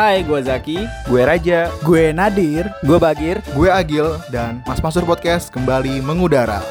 [0.00, 0.80] Hai, gue Zaki.
[1.12, 1.68] Gue Raja.
[1.84, 2.72] Gue Nadir.
[2.80, 3.44] Gue Bagir.
[3.52, 6.64] Gue Agil dan Mas Masur Podcast kembali mengudara.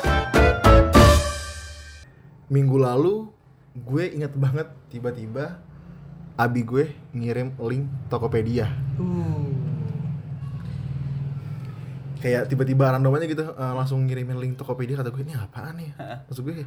[2.50, 3.30] Minggu lalu
[3.78, 5.62] gue inget banget tiba-tiba
[6.42, 8.66] abi gue ngirim link Tokopedia.
[12.26, 15.94] Kayak tiba-tiba random aja gitu eh, langsung ngirimin link Tokopedia kata gue ini apaan nih?
[16.26, 16.66] Maksud gue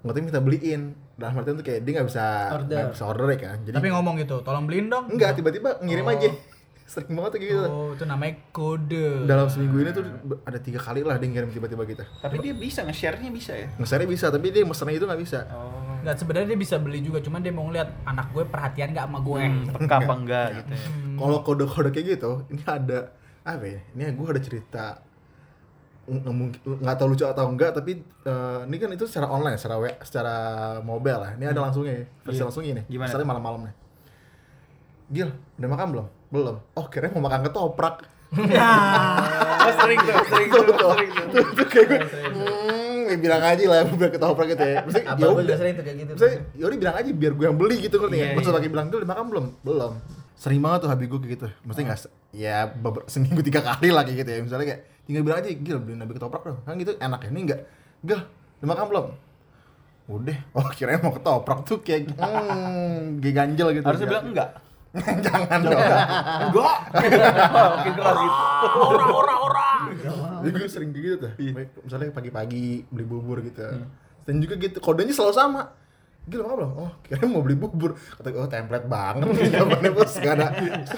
[0.00, 0.82] nggak tahu minta beliin.
[1.14, 2.24] Dalam artian tuh kayak dia nggak bisa
[2.54, 2.76] Order.
[2.80, 3.58] nggak bisa order ya kan.
[3.60, 5.04] Jadi Tapi ngomong gitu, tolong beliin dong.
[5.08, 6.14] enggak tiba-tiba ngirim Oh.
[6.14, 6.30] aja.
[6.90, 7.62] Sering banget tuh gitu.
[7.62, 9.22] Oh, itu namanya kode.
[9.22, 10.02] Dalam seminggu ini tuh
[10.42, 12.02] ada tiga kali lah dia ngirim tiba-tiba kita.
[12.18, 13.70] Tapi dia bisa nge-share-nya bisa ya?
[13.78, 15.46] Nge-share bisa, tapi dia mesennya itu nggak bisa.
[15.54, 16.02] Oh.
[16.02, 19.20] Enggak sebenarnya dia bisa beli juga, cuman dia mau ngeliat anak gue perhatian gak sama
[19.20, 19.42] gue.
[19.70, 20.86] Peka apa enggak gitu ya.
[21.14, 22.98] Kalau kode-kode kayak gitu, ini ada
[23.40, 23.80] apa ya?
[23.92, 24.84] Ini gue ada cerita
[26.10, 26.34] nggak
[26.82, 30.34] nggak tahu lucu atau enggak tapi eh, ini kan itu secara online secara we- secara
[30.80, 32.44] mobile lah ini ada langsungnya ya, versi Iya.
[32.44, 33.06] langsungnya nih Gimana?
[33.06, 33.74] Misalnya malam-malam nih.
[35.10, 36.06] Gil udah makan belum?
[36.30, 36.56] Belum.
[36.72, 37.96] Oh kira mau makan ketoprak.
[39.60, 41.24] Oh, sering tuh, sering tuh, sering tuh.
[41.30, 44.76] tuh tuh kayak gue hmm ya bilang aja lah biar ketoprak gitu ya.
[44.82, 45.56] Maksudnya, ya udah.
[45.58, 46.12] sering tuh kayak gitu.
[46.16, 48.30] Misalnya, yaudah bilang aja biar gue yang beli gitu ngerti nggak?
[48.38, 48.58] Maksud iya.
[48.58, 49.46] lagi bilang, Gil udah makan belum?
[49.60, 49.92] Belum.
[50.40, 51.46] Sering banget tuh habis gue kayak gitu.
[51.66, 52.56] Maksudnya nggak, se- ya
[53.04, 54.38] seminggu tiga kali lah kayak gitu ya.
[54.40, 56.62] Misalnya kayak, tinggal bilang aja, Gil beliin nabi ketoprak dong.
[56.62, 57.60] Kan gitu enak ya, ini enggak.
[58.06, 58.22] Gil,
[58.62, 59.06] udah makan belum?
[60.10, 63.82] Udah, oh kirain mau ketoprak tuh kayak, hmm, kayak ganjel gitu.
[63.82, 64.50] Harusnya bilang enggak.
[65.26, 65.78] Jangan dong.
[66.50, 66.76] Enggak.
[66.90, 68.42] Makin keras gitu.
[70.42, 71.32] Jadi gue sering gitu tuh.
[71.86, 73.86] Misalnya pagi-pagi beli bubur gitu.
[74.26, 75.62] Dan juga gitu, kodenya selalu sama.
[76.26, 76.72] Gila makan belum?
[76.74, 77.94] Oh kira mau beli bubur.
[77.94, 80.12] Kata oh template banget nih jawabannya bos.
[80.18, 80.46] Gak ada,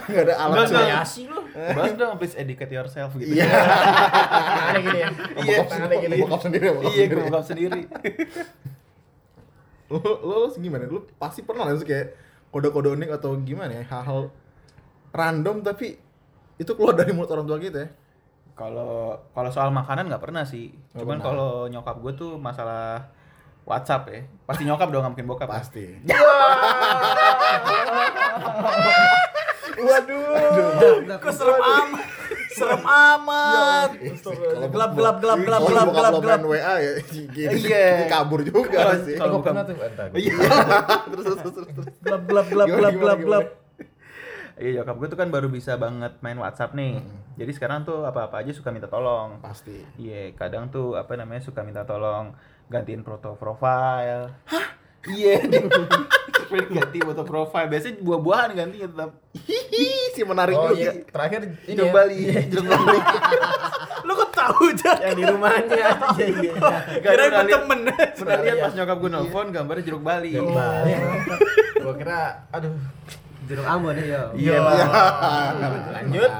[0.08, 0.66] gak ada alat.
[0.72, 1.41] Variasi lu.
[1.52, 3.36] Bahas dong, please educate yourself gitu.
[3.36, 5.08] Iya Tangannya gini ya.
[5.38, 6.14] Iya, tangannya gini.
[6.20, 7.20] Bokap sendiri bokap Iya, sendiri.
[7.28, 7.80] bokap sendiri.
[9.88, 10.12] Lo, lo,
[10.44, 10.84] lo gimana?
[10.88, 12.16] Lo pasti pernah lah kayak
[12.48, 14.32] kode-kode unik atau gimana ya Hal-hal
[15.12, 15.96] random tapi
[16.56, 17.88] itu keluar dari mulut orang tua gitu ya
[18.52, 20.72] Kalau kalau soal makanan nggak pernah sih.
[20.92, 23.08] Nggak Cuman kalau nyokap gue tuh masalah
[23.64, 24.20] WhatsApp ya.
[24.44, 25.48] Pasti nyokap dong, nggak mungkin bokap.
[25.48, 25.60] kan?
[25.60, 25.84] Pasti
[29.82, 30.22] Waduh.
[31.18, 32.06] Kok serem amat.
[32.48, 33.90] Serem amat.
[33.92, 36.40] Kalau Gelap, gelap, gelap, gelap, kalau gelap, gelap, gelap.
[36.40, 36.92] main WA ya
[37.34, 37.86] gini, Iya.
[38.06, 39.76] kabur juga sih kalau bukan pernah tuh.
[39.78, 40.06] Entar.
[40.12, 40.34] Iya.
[41.08, 43.46] terus terus terus terus Gelap, gelap, gelap, gelap, gelap, gelap.
[44.54, 47.00] Iya, nyokap gue tuh kan baru bisa banget main WhatsApp nih.
[47.34, 49.40] Jadi sekarang tuh apa-apa aja suka minta tolong.
[49.40, 52.36] pasti Iya, kadang tuh apa namanya suka minta tolong
[52.68, 54.28] gantiin foto profile.
[54.44, 54.66] Hah?
[55.02, 55.40] Iya,
[56.48, 57.68] dia ganti foto profile.
[57.68, 59.10] Biasanya buah-buahan gantinya tetap.
[59.32, 61.94] Hihi, si menarik Oh juga iya, terakhir ini Jeruk ya.
[61.94, 62.16] Bali.
[62.18, 62.98] Iya, jeruk Bali.
[64.06, 64.96] Lu kok tahu, Jak?
[64.98, 65.86] Yang di rumahnya.
[66.18, 66.52] Iya, iya.
[67.00, 67.78] Kira gue temen.
[67.92, 70.30] Pernah lihat pas nyokap gue nelfon gambarnya jeruk Bali.
[70.34, 70.92] Jeruk Bali.
[71.78, 72.20] Gue kira
[72.50, 72.74] aduh
[73.46, 74.30] jeruk Ambon ya.
[74.36, 74.58] Iya,
[75.90, 76.30] Lanjut.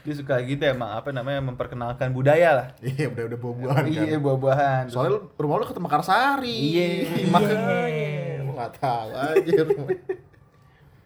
[0.00, 2.68] Dia suka gitu emang apa namanya memperkenalkan budaya lah.
[2.80, 4.82] iya udah udah buah-buahan kan Iya, buah-buahan.
[4.88, 6.88] soalnya lu- rumah lu ketemu Makarsari Iya.
[7.28, 7.78] makanya
[8.40, 9.88] lu nggak tahu aja rumah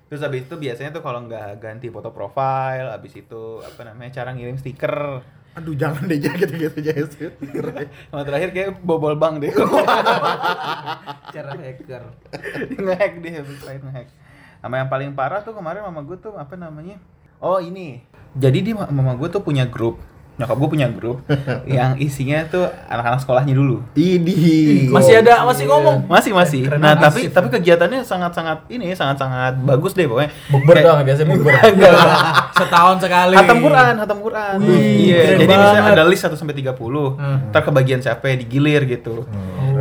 [0.04, 4.30] Terus habis itu biasanya tuh kalau nggak ganti foto profile, habis itu apa namanya cara
[4.30, 5.24] ngirim stiker.
[5.54, 9.50] aduh jangan deh jangan gitu gitu aja keren Sama terakhir kayak bobol bank deh.
[11.34, 12.04] Cara hacker.
[12.74, 14.08] ngehack habis terakhir ngehack.
[14.58, 16.98] Sama yang paling parah tuh kemarin mama gue tuh apa namanya?
[17.38, 18.02] Oh ini.
[18.34, 20.02] Jadi dia mama gue tuh punya grup.
[20.34, 21.22] Nyokap gue punya grup
[21.78, 23.86] yang isinya tuh anak-anak sekolahnya dulu.
[23.94, 26.10] Idi Masih ada, masih ngomong.
[26.10, 26.66] Masih masih.
[26.66, 30.34] Keren nah, tapi tapi kegiatannya sangat-sangat ini sangat-sangat bagus deh pokoknya.
[30.50, 31.54] Bukber doang biasanya bukber.
[32.58, 33.38] Setahun sekali.
[33.38, 34.56] Hatam Quran, hatam Quran.
[34.58, 36.02] Wih, iya, jadi misalnya banget.
[36.02, 36.74] ada list 1 sampai 30.
[36.74, 37.38] Hmm.
[37.54, 39.22] Ntar kebagian siapa yang digilir gitu.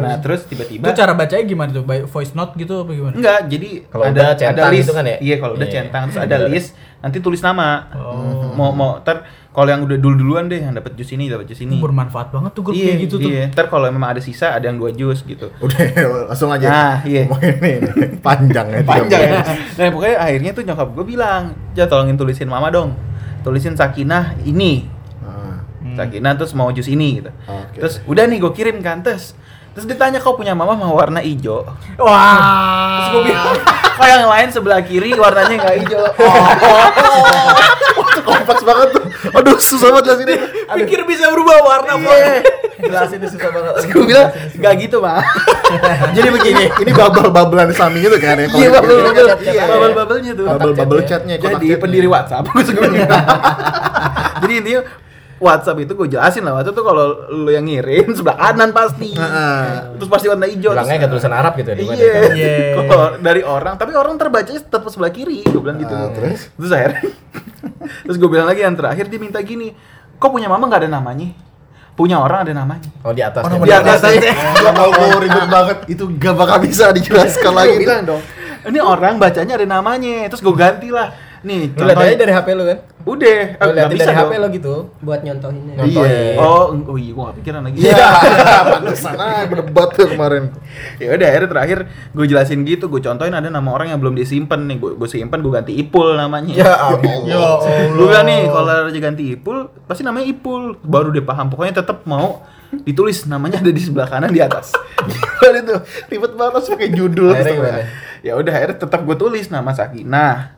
[0.06, 1.82] Nah, terus tiba-tiba Itu cara bacanya gimana tuh?
[1.82, 3.14] By voice note gitu apa gimana?
[3.14, 5.18] Enggak, jadi Kalau ada udah ada centang list gitu kan ya?
[5.18, 5.74] Iya, kalau udah Iya.
[5.74, 6.68] centang terus ada list,
[7.00, 7.68] nanti tulis nama.
[7.92, 8.52] Oh.
[8.52, 11.78] Mau mau ntar kalau yang udah dulu-duluan deh yang dapat jus ini, dapat jus ini.
[11.78, 13.30] Bermanfaat banget tuh grup Iya, kayak gitu tuh.
[13.30, 13.46] iya.
[13.48, 15.48] Ntar kalau memang ada sisa ada yang dua jus gitu.
[15.56, 15.78] udah
[16.30, 17.30] langsung aja Nah, iya.
[17.54, 17.90] Ini, ini.
[18.18, 19.42] panjang ya Panjang ya.
[19.46, 19.78] 13.
[19.78, 22.98] Nah, pokoknya akhirnya tuh nyokap gue bilang, "Ja, tolongin tulisin mama dong.
[23.42, 24.90] Tulisin Sakinah ini."
[25.20, 25.94] Ah, Hmm.
[25.94, 27.30] Sakinah terus mau jus ini gitu.
[27.44, 27.78] Oke.
[27.78, 29.36] Terus udah nih gue kirim kan terus
[29.74, 31.66] terus ditanya kau punya mama mau warna hijau.
[31.98, 32.38] Wah.
[32.94, 33.58] Terus gue bilang,
[33.98, 36.04] kok yang lain sebelah kiri warnanya nggak hijau.
[38.24, 39.04] kompleks banget tuh
[39.36, 40.36] aduh susah banget lah sini
[40.84, 41.92] Pikir bisa berubah warna.
[42.00, 42.42] Iya.
[42.84, 43.72] Jelasin itu susah banget.
[43.80, 44.28] Terus gue bilang
[44.58, 45.22] nggak gitu mah.
[46.18, 49.64] jadi begini ini bubble bubblean di samping itu kan ya Iya bubble bubble, Iya.
[49.70, 50.46] bubble bubblenya tuh.
[50.50, 52.64] bubble bubble Kotak chatnya Jadi pendiri WhatsApp gue.
[54.44, 54.82] Jadi intinya
[55.38, 59.12] WhatsApp itu gue jelasin lah WhatsApp tuh kalau lu yang ngirim sebelah kanan pasti.
[59.12, 59.98] Heeh.
[59.98, 60.72] Terus pasti warna hijau.
[60.72, 61.86] Bilangnya kayak tulisan Arab gitu ya, Iya.
[61.86, 62.32] kan?
[62.34, 62.54] Iya.
[62.90, 65.44] Kalau dari orang, tapi orang terbacanya tetap sebelah kiri.
[65.44, 65.92] Gue bilang gitu.
[65.92, 66.48] Ah, terus?
[66.50, 67.02] Terus akhirnya
[68.06, 69.76] Terus gue bilang lagi yang terakhir dia minta gini,
[70.16, 71.32] "Kok punya mama nggak ada namanya?"
[71.94, 72.90] Punya orang ada namanya.
[73.02, 73.46] Oh di atas.
[73.46, 74.34] Oh, Di atas atasnya.
[74.34, 74.66] aja.
[74.66, 75.78] Gak mau gue ribet banget.
[75.86, 77.78] Itu gak bakal bisa dijelaskan lagi.
[77.78, 78.22] Gue bilang dong,
[78.66, 80.26] ini orang bacanya ada namanya.
[80.26, 81.14] Terus gue ganti lah.
[81.44, 82.80] Nih, Lu aja dari HP lu kan?
[83.04, 84.40] Udah, Lu nggak liatin bisa dari HP dong.
[84.40, 84.76] lo gitu.
[84.98, 85.76] buat nyontohinnya.
[85.78, 86.40] Iya.
[86.40, 87.78] Oh, eng- oh iya, gue gak pikiran lagi.
[87.84, 88.00] Iya,
[88.74, 90.44] pantesan aja berdebat tuh kemarin.
[90.96, 91.80] ya udah akhirnya terakhir
[92.10, 95.38] gue jelasin gitu gue contohin ada nama orang yang belum disimpan nih gue gue simpan
[95.38, 96.64] gue ganti Ipul namanya Ya.
[97.26, 97.60] Ya Allah.
[97.90, 102.04] gue bilang nih kalau Raja ganti Ipul pasti namanya Ipul baru dia paham pokoknya tetap
[102.04, 102.42] mau
[102.80, 104.72] ditulis namanya ada di sebelah kanan di atas
[105.04, 105.76] Gimana itu?
[106.10, 107.36] Ribet banget harus pakai judul.
[108.22, 110.53] Ya udah akhirnya tetap gue tulis nama Sakinah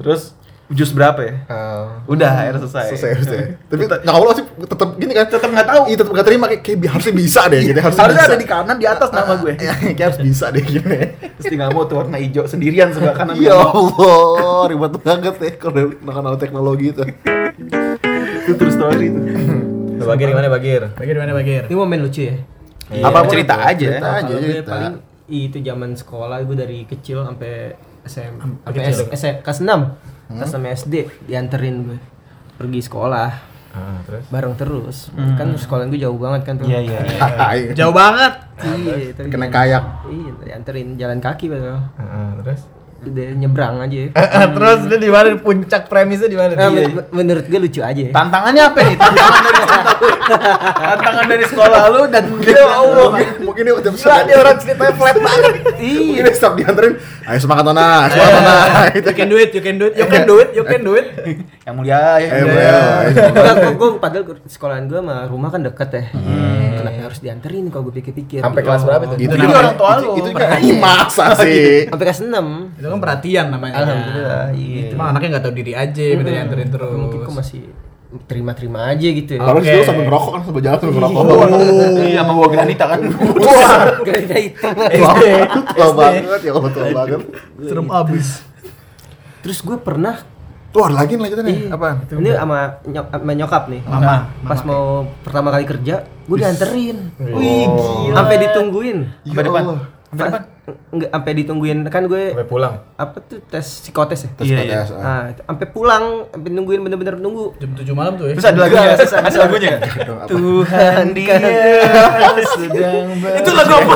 [0.00, 0.32] terus
[0.68, 1.90] jus berapa ya Oh.
[2.08, 3.38] udah akhirnya selesai Selesai, selesai.
[3.66, 5.26] Tapi nyokap lo sih tetap gini kan?
[5.26, 5.82] Tetep nggak tahu.
[5.84, 7.78] Iya, tetap nggak terima kayak, kayak bi- harusnya bisa deh gitu.
[7.80, 8.30] Harusnya, harusnya bisa.
[8.30, 10.98] ada di kanan di atas nama gue Ya, kayak harus bisa deh gini.
[11.32, 15.90] terus tinggal mau tuh warna hijau sendirian sebelah kanan Ya Allah, ribet banget ya kalau
[15.90, 17.02] dengan teknologi itu.
[18.40, 19.20] itu terus story itu
[20.00, 20.82] Bagir gimana Bagir?
[20.92, 21.62] Bagir mana Bagir?
[21.66, 22.34] Ini momen lucu ya.
[22.88, 23.02] Iya.
[23.04, 24.66] apa cerita aja Cerita aja cerita.
[24.68, 24.94] paling
[25.28, 27.74] itu zaman sekolah gue dari kecil sampai
[28.10, 28.34] SM
[28.66, 28.82] sampai.
[28.84, 29.70] S, S- kelas 6.
[30.28, 31.98] Kelas 6 SD dianterin gue
[32.54, 33.30] pergi sekolah
[33.70, 34.26] Ah, terus?
[34.26, 35.14] bareng terus.
[35.38, 36.66] Kan sekolah gue jauh banget kan tuh.
[36.66, 37.70] iya iya Hai.
[37.78, 38.34] Jauh banget.
[38.60, 39.82] Iya, Kena kayak.
[40.04, 41.86] Iya, dianterin jalan kaki padahal.
[41.94, 42.66] Ah, terus?
[43.00, 43.96] Udah nyebrang aja.
[43.96, 44.08] ya.
[44.52, 46.52] terus dia di mana puncak premisnya di mana?
[46.52, 47.96] Nah, men- menurut gue lucu aja.
[47.96, 48.12] ya.
[48.12, 48.96] Tantangannya apa nih?
[49.00, 50.08] Tantangan dari sekolah lu.
[50.70, 53.08] Tantangan dari sekolah lu dan dia Allah.
[53.40, 54.12] Mungkin dia udah bisa.
[54.28, 55.52] Dia orang ceritanya flat banget.
[55.80, 56.92] Mungkin dia setiap dianterin,
[57.24, 58.56] ayo semangat Nona, semangat Nona.
[58.90, 60.92] You can do it, you can do it, you can do it, you can do
[60.92, 61.06] it.
[61.64, 62.28] Yang mulia ya.
[62.30, 62.80] Ayo, ayo, ayo.
[63.32, 66.04] Enggak, gua, gua padahal gua- sekolahan gue sama rumah kan deket ya.
[66.80, 68.40] Kenapa harus dianterin kalau gue pikir-pikir.
[68.40, 68.68] Sampai gitu.
[68.72, 69.16] kelas berapa tuh?
[69.20, 70.12] Itu orang tua lu.
[70.16, 70.48] Itu kan
[70.80, 71.90] masa sih.
[71.92, 72.80] Sampai kelas 6.
[72.90, 73.74] Itu kan perhatian namanya.
[73.86, 74.44] Alhamdulillah.
[74.58, 74.82] Iya.
[74.90, 76.90] Cuma anaknya nggak tahu diri aja, minta dianterin terus.
[76.98, 77.62] Mungkin gue masih
[78.26, 79.40] terima-terima aja gitu ya.
[79.46, 79.70] Kalau Oke.
[79.70, 81.24] dulu sambil ngerokok kan sambil jalan sambil ngerokok.
[82.02, 83.00] Iya, sama gua granita kan.
[83.38, 84.74] Wah, Gak hitam.
[85.78, 87.20] tua banget ya Allah tua banget.
[87.62, 88.26] Serem abis.
[89.40, 90.18] Terus gue pernah
[90.70, 91.50] Tuh ada lagi nih lanjutannya.
[91.50, 91.68] Iya.
[91.74, 91.96] Apaan?
[92.14, 93.82] ini sama, nyok sama nyokap nih.
[93.90, 94.16] Mama.
[94.46, 97.10] Pas mau pertama kali kerja, gue dianterin.
[97.18, 98.14] Wih, gila.
[98.14, 98.98] Sampai ditungguin.
[99.26, 99.62] Sampai depan.
[100.14, 100.42] Sampai depan.
[100.88, 102.74] Enggak sampai ditungguin kan gue Sampai pulang.
[102.94, 104.30] apa tuh tes psikotes ya?
[104.32, 104.80] Tes Iya, iya.
[104.84, 104.98] ah.
[104.98, 107.56] Nah, sampai pulang, sampai nungguin bener-bener nunggu.
[107.56, 108.34] Jam 7 malam tuh ya.
[108.34, 109.72] Terus ada lagunya, Enggak, terus ada- lagunya.
[110.10, 110.24] Apa?
[110.26, 111.36] Tuhan dia
[112.52, 113.94] sedang Itu lagu apa?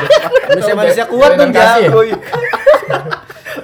[0.48, 1.80] Manusia-manusia kuat dong, Kasih ya?
[1.82, 1.92] Jal.
[1.92, 2.16] Oh iya.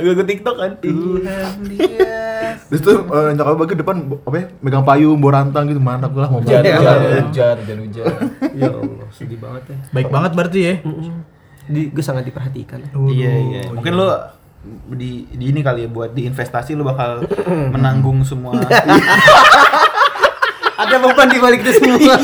[0.01, 0.71] Lagu TikTok kan.
[0.81, 2.19] Tuhan dia.
[2.67, 4.45] Terus tuh eh, nyokap bagi depan apa ya?
[4.59, 8.07] Megang payung, bawa rantang gitu mantap gue lah mau Hujan, hujan, hujan, hujan, hujan.
[8.53, 9.77] Ya Allah, sedih banget ya.
[9.93, 10.75] Baik banget berarti ya.
[11.67, 12.81] Di, gue sangat diperhatikan.
[13.11, 13.61] Iya iya.
[13.73, 14.07] Mungkin lu
[14.93, 17.25] di, di ini kali ya buat di investasi lu bakal
[17.75, 18.61] menanggung semua.
[20.81, 22.17] Ada beban di balik itu semua.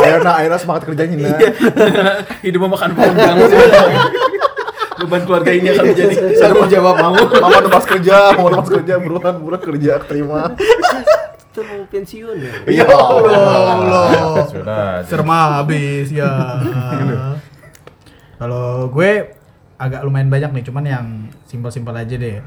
[0.00, 1.36] Ayo nah, ayo semangat kerjanya nah.
[2.44, 3.36] Hidup memakan pondang.
[5.00, 7.12] Beban keluarga ini akan menjadi Saya mau jawab mau.
[7.12, 10.56] Mama udah pas kerja, mau udah pas kerja, buruan, buruan kerja, terima.
[11.52, 12.52] Itu mau pensiun ya.
[12.84, 14.08] Ya Allah.
[14.48, 15.04] Sudah.
[15.04, 16.32] Serem abis ya.
[18.40, 19.36] Kalau gue
[19.76, 21.06] agak lumayan banyak nih, cuman yang
[21.44, 22.40] simpel-simpel aja deh.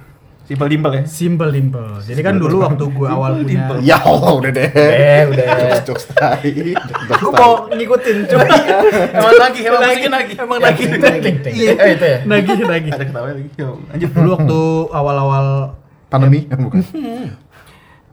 [0.43, 1.03] simpel dimpel ya.
[1.07, 2.03] Simple dimple.
[2.03, 4.69] Jadi kan dulu waktu gue awal punya Ya Allah udah deh.
[4.75, 5.79] Eh, udah.
[5.88, 6.75] Jokes tai.
[7.15, 10.33] Gue mau ngikutin cuma Emang lagi, emang musiknya lagi.
[10.35, 10.83] emang lagi
[11.47, 12.17] Iya, eh, itu ya.
[12.27, 12.89] lagi lagi.
[12.91, 13.50] Ada ketawa lagi.
[13.55, 14.09] Yo, Lanjut.
[14.12, 14.59] Dulu waktu
[14.91, 15.45] awal-awal
[16.12, 16.81] Pandemi bukan.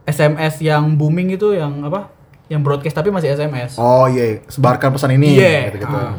[0.07, 2.15] SMS yang booming itu yang apa?
[2.47, 3.75] Yang broadcast tapi masih SMS.
[3.75, 5.35] Oh iya, sebarkan pesan ini.
[5.35, 5.71] Iya.
[5.71, 5.93] Gitu-gitu.
[5.93, 6.15] Ah.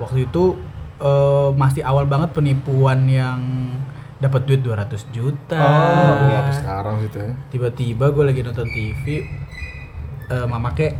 [0.00, 0.56] Waktu itu
[1.02, 3.40] eh, masih awal banget penipuan yang
[4.22, 5.58] dapat duit 200 juta.
[5.58, 7.34] Oh, iya, sekarang gitu ya.
[7.50, 9.26] Tiba-tiba gue lagi nonton TV,
[10.30, 10.94] eh, mama kek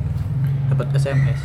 [0.75, 1.39] dapat SMS.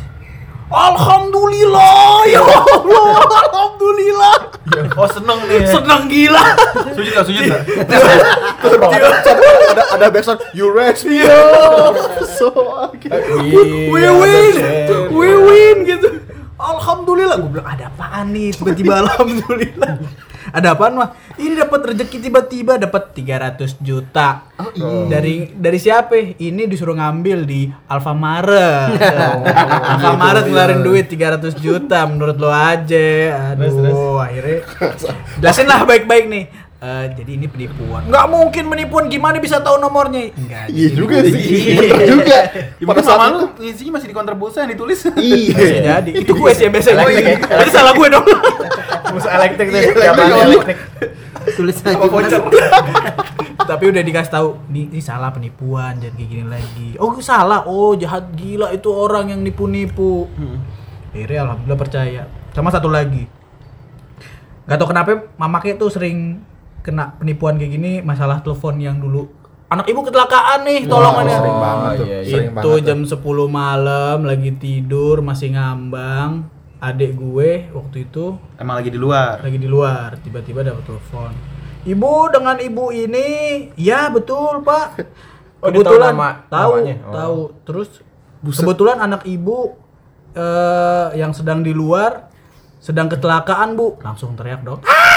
[0.68, 4.36] Alhamdulillah ya Allah, alhamdulillah.
[5.00, 5.64] Oh, seneng nih.
[5.64, 6.44] Senang gila.
[6.92, 7.24] Sujud enggak?
[7.24, 7.62] Sujud enggak?
[7.88, 10.68] Terus ada ada backsound you
[11.08, 11.96] me up.
[12.36, 12.52] So
[13.48, 14.54] we win,
[15.08, 16.27] we win gitu.
[16.68, 18.52] Alhamdulillah, gue bilang ada apaan nih?
[18.52, 19.92] Tiba-tiba alhamdulillah.
[20.48, 21.12] Ada apaan mah?
[21.36, 24.48] Ini dapat rezeki tiba-tiba dapat 300 juta.
[25.08, 26.16] Dari dari siapa?
[26.16, 28.96] Ini disuruh ngambil di Alfamaret.
[29.92, 33.52] Alfamaret ngeluarin duit 300 juta menurut lo aja.
[33.52, 34.64] Aduh, akhirnya
[35.44, 36.44] jelasin lah baik-baik nih.
[36.78, 38.06] Eh, jadi ini penipuan.
[38.06, 40.30] Nggak mungkin penipuan, gimana bisa tahu nomornya?
[40.30, 40.66] Enggak.
[40.68, 41.34] Iya juga sih.
[41.34, 41.74] Iya.
[41.82, 42.38] Bener juga.
[42.88, 43.38] Pada saat sama itu.
[43.38, 44.98] lu isinya masih di counter pulsa yang ditulis.
[45.00, 45.98] Bisa Iya.
[45.98, 46.10] jadi.
[46.16, 47.26] Itu gue sih yang biasa Elektrik gue.
[47.26, 47.36] ya?
[47.42, 48.26] Berarti salah gue dong.
[49.14, 49.80] Musa elektrik tuh.
[49.80, 50.10] Iya,
[50.44, 50.78] elektrik.
[51.56, 52.38] Tulis aja.
[53.68, 56.88] Tapi udah dikasih tahu, ini, ini salah penipuan, jangan kayak gini lagi.
[56.96, 60.24] Oh salah, oh jahat gila itu orang yang nipu-nipu.
[61.12, 62.22] Akhirnya alhamdulillah percaya.
[62.52, 63.28] Sama satu lagi.
[64.64, 66.40] Gak tau kenapa mamaknya tuh sering
[66.88, 69.28] kena penipuan kayak gini masalah telepon yang dulu.
[69.68, 72.06] Anak ibu kecelakaan nih tolong Wah, ada sering banget tuh.
[72.06, 72.30] iya, iya.
[72.32, 73.20] Sering itu banget jam 10
[73.52, 76.48] malam lagi tidur masih ngambang.
[76.78, 79.42] Adik gue waktu itu Emang lagi di luar.
[79.42, 81.30] lagi di luar tiba-tiba dapat telepon.
[81.84, 83.28] Ibu dengan ibu ini?
[83.76, 84.88] Ya betul pak.
[85.58, 86.96] Oh, dia tahu nama- tahu namanya?
[87.02, 87.12] Oh.
[87.12, 87.38] tahu.
[87.66, 87.88] Terus
[88.54, 89.74] kebetulan anak ibu
[90.32, 92.30] eh, yang sedang di luar
[92.78, 93.98] sedang kecelakaan bu.
[93.98, 95.07] Langsung teriak dong ah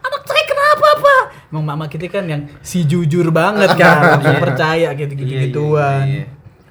[0.00, 4.94] anak saya kenapa pak emang mama kita kan yang si jujur banget kan langsung percaya
[4.94, 6.26] gitu gitu Iya, iya, gituan iya, iya.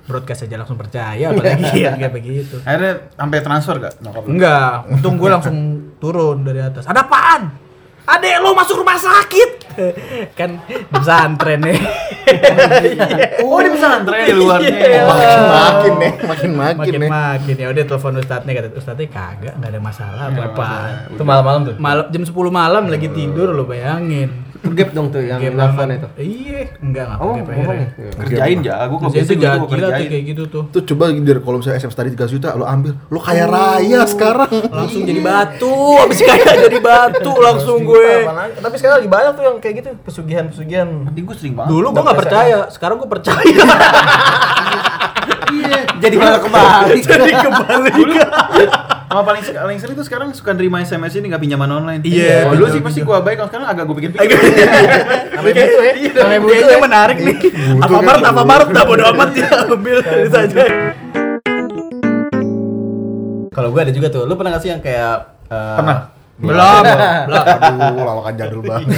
[0.07, 4.23] broadcast aja langsung percaya apalagi ya kayak begitu Akhirnya sampai transfer gak nyokap?
[4.25, 5.57] Enggak, untung gue langsung
[6.01, 6.89] turun dari atas.
[6.89, 7.53] Ada apaan?
[8.09, 9.49] Adek lo masuk rumah sakit.
[10.39, 11.77] kan di pesantren nih.
[13.41, 14.69] Oh, di pesantren di luarnya.
[14.69, 15.01] Iya.
[15.03, 17.09] Makin makin nih, makin makin Makin nih.
[17.09, 20.69] makin ya udah telepon ustadznya kata ustadznya kagak nggak ada masalah apa apa.
[21.09, 21.75] Itu malam-malam tuh.
[21.77, 24.49] Malam jam 10 malam lagi tidur lo bayangin.
[24.59, 25.97] Gap dong tuh yang banget.
[25.97, 26.07] itu.
[26.19, 27.71] Iya, enggak enggak Oh, bohong PR.
[27.71, 27.87] ya?
[27.87, 28.59] Kerjain Kerjain
[29.15, 30.09] biasa tuh juga jahat gua gila tuh kerjain.
[30.09, 30.63] kayak gitu tuh.
[30.69, 34.51] Tuh coba dari kalau misalnya SM tadi 3 juta lo ambil, lo kaya raya sekarang.
[34.69, 38.11] Langsung jadi batu, habis kaya jadi batu langsung gue.
[38.53, 40.87] Tapi sekarang lagi banyak tuh yang kayak gitu, pesugihan-pesugihan.
[41.07, 41.69] Tadi gue sering banget.
[41.71, 43.39] Dulu gue nggak percaya, sekarang gue percaya.
[45.99, 46.99] Jadi malah kembali.
[47.01, 47.91] jadi kembali.
[49.09, 52.01] Sama paling paling sering tuh sekarang suka nerima SMS ini nggak pinjaman online.
[52.05, 54.37] Iya, Dulu betul, sih pasti gua baik, kalau sekarang agak gue pikir-pikir.
[55.33, 55.93] Namanya butuh ya.
[56.13, 56.85] Namanya butuh Kayaknya ya.
[56.85, 57.37] menarik nih.
[57.81, 59.97] Apa Maret, apa Maret, dah bodo amat ya ambil
[60.29, 60.63] saja.
[63.49, 64.29] Kalau gue ada juga tuh.
[64.29, 65.97] Lu pernah gak sih yang kayak eh, Pernah.
[66.39, 67.33] Belum, belum.
[67.33, 68.93] Aduh, lawakan jadul banget.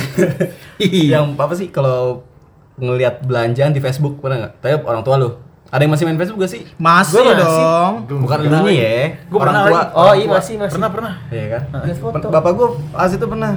[1.08, 2.28] yang apa sih kalau
[2.76, 4.54] ngelihat belanjaan di Facebook pernah nggak?
[4.60, 5.30] Tapi orang tua lu.
[5.72, 6.62] Ada yang masih main Facebook gak sih?
[6.76, 7.64] Masih Gua masih.
[7.64, 7.94] dong.
[8.22, 8.96] Bukan lu nih ya.
[9.26, 9.72] Gua orang pernah tua.
[9.74, 9.92] lagi.
[9.96, 10.76] Oh iya masih masih.
[10.76, 11.14] Pernah pernah.
[11.28, 11.62] Iya kan?
[11.82, 12.26] Lihat foto.
[12.28, 13.52] Bapak gua asli tuh pernah.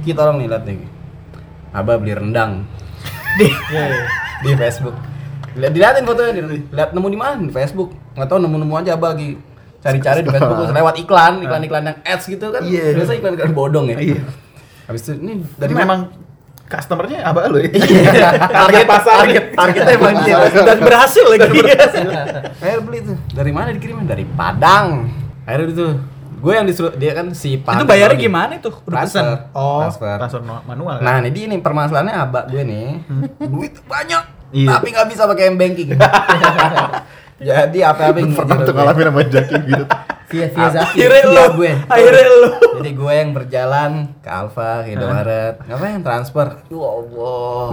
[0.00, 0.78] Kita orang nih lihat nih.
[1.70, 2.62] Abah beli rendang
[3.36, 3.46] di
[4.44, 4.94] di Facebook.
[5.52, 7.90] Lihat dilihatin fotonya, di- lihat nemu di mana di Facebook.
[8.14, 9.28] Nggak tahu nemu-nemu aja Abah lagi
[9.76, 12.62] cari-cari di Facebook terus lewat iklan, iklan-iklan yang ads gitu kan.
[12.62, 12.94] Iya.
[12.94, 13.98] Biasa iklan-iklan bodong ya.
[13.98, 14.20] Iya.
[14.86, 16.14] Habis itu ini Dari memang
[16.66, 17.70] customernya abah lu ya.
[18.42, 21.62] target pasar target targetnya emang dia Dan berhasil lagi.
[21.62, 25.06] akhirnya beli tuh dari mana dikirimnya dari Padang
[25.42, 25.86] akhirnya itu
[26.36, 28.68] gue yang disuruh dia kan si Itu Pak bayarnya gimana itu?
[28.68, 29.56] Udah transfer pesen?
[29.56, 29.80] Oh.
[29.80, 31.00] transfer Transfer manual.
[31.00, 32.88] nah ini dia nih permasalahannya abak gue nih
[33.42, 34.78] duit banyak Iya.
[34.78, 35.90] tapi nggak bisa pakai m banking
[37.38, 39.84] jadi apa-apa yang Pernah tuh ngalamin sama Jaki gitu.
[40.26, 40.98] Via via Zaki.
[40.98, 41.72] Akhirnya Iya, lo, gue.
[41.86, 42.48] akhirnya lo.
[42.76, 45.54] Jadi gue yang berjalan ke Alfa, ke Indomaret.
[45.62, 46.46] Ngapain transfer?
[46.66, 47.66] Ya Allah.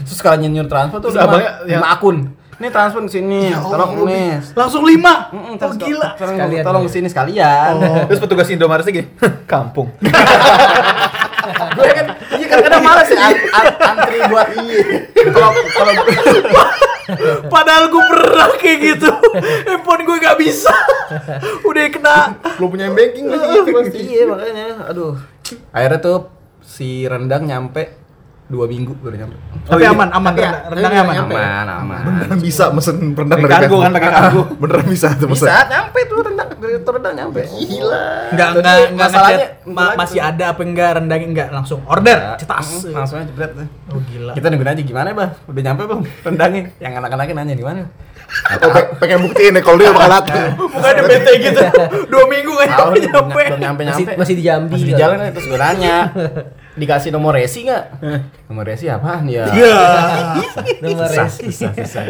[0.00, 2.18] Terus kalau nyuruh transfer tuh abangnya yang- lima akun.
[2.56, 3.52] Ini transfer ke sini.
[3.52, 4.40] tolong nih.
[4.52, 5.28] Langsung lima.
[5.28, 6.08] Mm-mm, Oh terus gila.
[6.14, 6.86] Tolong, Sekalian tolong ya.
[6.86, 7.72] ke sini sekalian.
[8.08, 9.08] Terus petugas Indomaret gini,
[9.46, 9.92] kampung.
[11.48, 14.48] gue kan iya kan kadang malas ya an- an- antri buat
[15.28, 15.92] kalau kalau
[17.46, 19.06] Padahal gue pernah kayak gitu.
[19.64, 20.74] Handphone gue gak bisa.
[21.62, 22.18] Udah kena.
[22.58, 23.98] Lo punya banking pasti gitu pasti.
[24.02, 25.14] iya makanya aduh.
[25.70, 26.18] Akhirnya tuh
[26.58, 27.94] si rendang nyampe
[28.46, 29.38] dua minggu baru nyampe.
[29.64, 30.30] Tapi aman, aman.
[30.30, 31.14] Tapi ya, rendang- Rendangnya aman.
[31.14, 31.34] nyampe.
[31.36, 32.00] Aman, aman.
[32.04, 34.42] Beneran bisa mesen rendang dari kargo kan, pakai kargo.
[34.56, 35.46] Beneran bisa tuh mesen.
[35.46, 37.40] Bisa nyampe tuh rendang, tuh rendang nyampe.
[37.44, 38.04] Gila.
[38.30, 42.66] Enggak, enggak, enggak masalahnya ma- masih ada apa enggak rendangnya enggak langsung order, cetas.
[42.86, 43.52] Langsung aja jebret.
[43.88, 44.32] Oh gila.
[44.32, 45.30] Kita nungguin aja gimana, Bang?
[45.44, 46.62] Udah nyampe belum rendangnya?
[46.78, 47.80] Yang anak-anaknya nanya di mana?
[48.58, 50.58] Oh, pe- pengen buktiin ya kalau dia bakal datang.
[50.74, 51.60] Bukannya bete gitu.
[52.10, 52.68] Dua minggu nih,
[53.06, 53.42] nyampe.
[53.46, 54.18] belum nyampe Masih nyampe.
[54.18, 54.72] masih di Jambi.
[54.74, 55.00] Masih di kan?
[55.00, 55.96] jalan terus gue nanya.
[56.76, 57.84] Dikasih nomor resi nggak?
[58.52, 59.48] Nomor resi apaan ya?
[59.48, 59.80] Iya.
[60.84, 61.48] Nomor resi.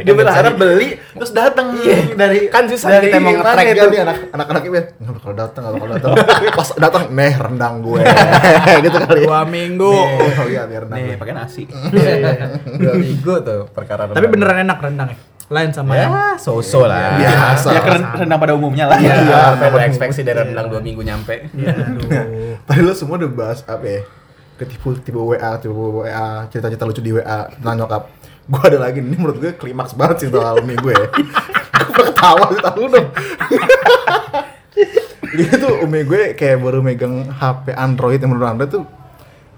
[0.02, 1.78] Dia berharap beli terus datang
[2.18, 3.46] dari Kan susah dari kita mau itu?
[3.46, 6.10] Kan dia anak anak-anaknya bilang nggak bakal datang nggak bakal datang.
[6.58, 8.02] Pas datang, neh rendang gue.
[8.90, 9.20] gitu kali.
[9.22, 9.94] Dua minggu.
[10.34, 10.98] Oh iya biar rendang.
[10.98, 11.62] Nih, pakai nasi.
[11.70, 15.18] Dua minggu tuh perkara Tapi beneran enak rendangnya.
[15.46, 17.22] Lain sama yang Ya, so-so lah.
[17.22, 17.70] Biasa.
[17.70, 18.98] Ya keren rendang pada umumnya lah.
[18.98, 21.54] Iya, Iya, apa yang ekspektasi dari rendang dua minggu nyampe.
[21.54, 22.58] Ya, aduh.
[22.66, 24.02] Tadi lo semua udah bahas apa ya?
[24.56, 28.02] Ketipu tipe WA, tipe WA, cerita-cerita lucu di WA tentang nyokap.
[28.46, 30.94] Gue ada lagi, ini menurut gue klimaks banget sih soal umi gue.
[31.90, 33.06] gue ketawa sih, tahu dong.
[35.36, 38.84] Dia tuh umi gue kayak baru megang HP Android yang menurut Android tuh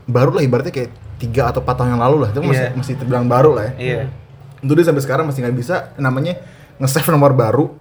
[0.08, 0.88] baru lah ibaratnya kayak
[1.20, 2.72] tiga atau empat tahun yang lalu lah itu masih Iya.
[2.72, 4.00] masih terbilang baru lah ya Iya.
[4.58, 6.40] untuk dia sampai sekarang masih nggak bisa namanya
[6.80, 7.76] nge-save nomor baru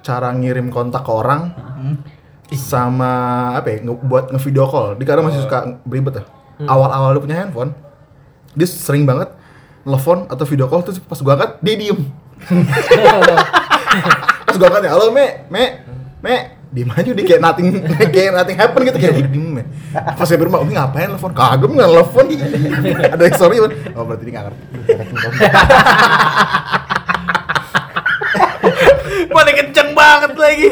[0.00, 1.52] cara ngirim kontak ke orang
[2.50, 3.12] sama
[3.54, 6.24] apa ya nge- buat nge-video call dia kadang masih suka beribet ya
[6.68, 7.72] awal-awal dia punya handphone
[8.54, 9.30] dia sering banget
[9.86, 12.00] telepon atau video call terus pas gua angkat dia diem.
[14.46, 15.64] Pas gua angkat ya halo me me
[16.20, 16.36] me.
[16.70, 17.82] Diem aja dia kayak nothing
[18.14, 19.62] kayak nothing happen gitu kayak diem me.
[19.94, 22.24] Pas saya berumah ini ngapain telepon kagum nggak telepon
[23.14, 24.64] ada yang sorry oh berarti dia nggak ngerti.
[29.30, 30.68] Mana kenceng banget lagi.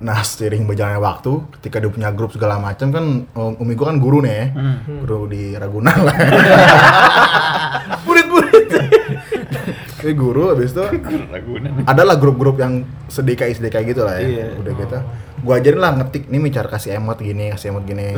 [0.00, 4.00] Nah, seiring berjalannya waktu, ketika dia punya grup segala macam kan, um, umi gua kan
[4.00, 4.46] guru nih ya,
[4.98, 6.16] guru di Ragunan lah.
[8.06, 8.64] Murid-murid.
[10.00, 10.80] Dia guru, habis itu
[11.84, 14.24] adalah grup-grup yang sedekai sedekai gitu lah ya.
[14.24, 14.46] Iya.
[14.56, 14.98] Udah gitu,
[15.42, 18.16] gua ajarin lah ngetik nih mi cara kasih emot gini, kasih emot gini.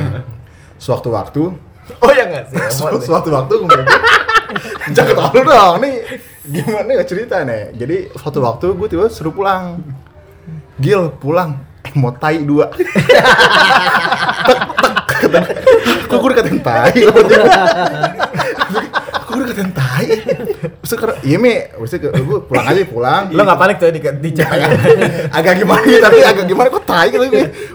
[0.79, 1.43] Sewaktu-waktu,
[1.99, 2.57] Oh ya nggak sih.
[2.71, 3.83] Su- suatu-waktu gue
[4.87, 5.95] Jangan ketawa lu dong, nih
[6.45, 9.83] gimana ya cerita nih Jadi suatu waktu gue tiba suruh pulang
[10.79, 11.59] Gil, pulang
[11.95, 12.69] mau tai dua
[14.43, 14.59] Tek,
[16.09, 16.93] Kok gue dikatain tai?
[19.23, 20.05] Kok gue dikatain tai?
[20.83, 24.29] Terus karena, iya mi, Terus gue pulang aja pulang Lo nggak panik tuh di di
[25.31, 27.23] agak gimana gitu, tapi agak gimana kok tai gitu.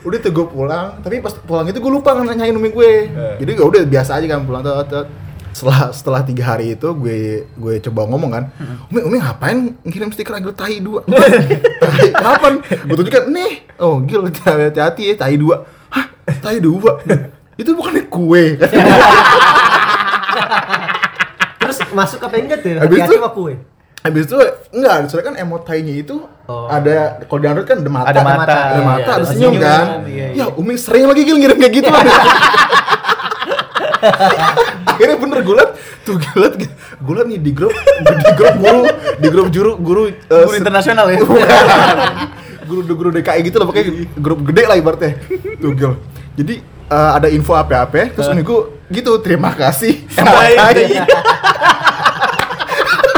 [0.04, 2.92] Udah tuh gue pulang, tapi pas pulang itu gue lupa nanyain umi gue.
[3.40, 5.04] Jadi gue udah biasa aja kan pulang tuh.
[5.50, 7.18] Setelah setelah tiga hari itu gue
[7.50, 8.44] gue coba ngomong kan,
[8.86, 11.02] umi umi ngapain ngirim stiker agak tai dua?
[11.82, 12.52] tai kapan?
[12.62, 15.66] Gue tunjukkan nih, oh gil hati-hati ya tai dua.
[15.88, 16.06] Hah
[16.38, 17.02] tai dua?
[17.54, 18.54] itu bukannya kue.
[21.58, 22.78] Terus masuk apa enggak tuh?
[22.78, 23.54] Hati-hati itu- sama kue.
[23.98, 24.38] Habis itu
[24.70, 26.64] enggak, soalnya kan emot tainya itu Oh.
[26.64, 28.08] ada kalau di Android kan ada mata.
[28.08, 28.40] Ada mata.
[28.40, 29.84] Ada Iya, mata, iya, ada senyum senyum, kan.
[30.06, 31.90] iya, Ya, Umi sering lagi gil ngirim kayak gitu.
[34.88, 35.70] Akhirnya bener gue liat,
[36.02, 36.54] tuh gue liat,
[36.98, 38.82] gue liat nih di grup, di grup guru,
[39.18, 41.18] di grup juru, guru, eh, Guru internasional ya.
[42.68, 43.84] guru guru DKI gitu lah, pokoknya
[44.18, 45.16] grup gede lah ibaratnya.
[45.56, 45.92] Tuh gil.
[46.36, 46.54] Jadi
[46.88, 48.60] eh, ada info apa-apa, terus umi gue
[48.92, 50.04] gitu, terima kasih.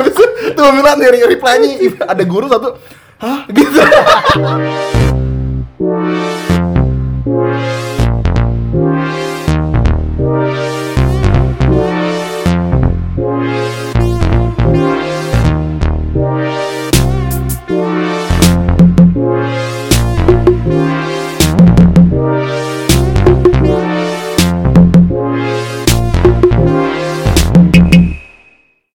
[0.07, 0.23] Itu
[0.55, 1.69] tuh bilang dari reply-nya
[2.05, 2.77] ada guru satu,
[3.21, 3.81] hah gitu.